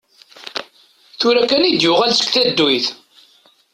Tura 1.19 1.43
kan 1.49 1.63
i 1.69 1.71
d-yuɣal 1.73 2.11
seg 2.15 2.29
tadduyt. 2.33 2.87